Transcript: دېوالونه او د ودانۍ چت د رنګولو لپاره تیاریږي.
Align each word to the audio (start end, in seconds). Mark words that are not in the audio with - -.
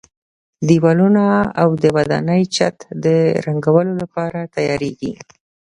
دېوالونه 0.67 1.25
او 1.61 1.69
د 1.83 1.85
ودانۍ 1.95 2.41
چت 2.55 2.77
د 3.03 3.07
رنګولو 3.45 3.93
لپاره 4.01 4.39
تیاریږي. 4.55 5.13